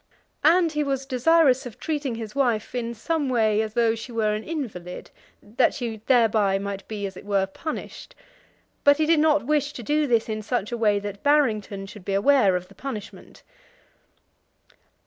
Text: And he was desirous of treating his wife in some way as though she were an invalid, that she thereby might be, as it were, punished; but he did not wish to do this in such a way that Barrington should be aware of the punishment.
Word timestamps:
And 0.43 0.71
he 0.71 0.83
was 0.83 1.05
desirous 1.05 1.67
of 1.67 1.79
treating 1.79 2.15
his 2.15 2.33
wife 2.33 2.73
in 2.73 2.95
some 2.95 3.29
way 3.29 3.61
as 3.61 3.75
though 3.75 3.93
she 3.93 4.11
were 4.11 4.33
an 4.33 4.43
invalid, 4.43 5.11
that 5.43 5.75
she 5.75 5.97
thereby 6.07 6.57
might 6.57 6.87
be, 6.87 7.05
as 7.05 7.15
it 7.15 7.23
were, 7.23 7.45
punished; 7.45 8.15
but 8.83 8.97
he 8.97 9.05
did 9.05 9.19
not 9.19 9.45
wish 9.45 9.73
to 9.73 9.83
do 9.83 10.07
this 10.07 10.27
in 10.27 10.41
such 10.41 10.71
a 10.71 10.77
way 10.77 10.97
that 10.97 11.21
Barrington 11.21 11.85
should 11.85 12.03
be 12.03 12.15
aware 12.15 12.55
of 12.55 12.67
the 12.67 12.73
punishment. 12.73 13.43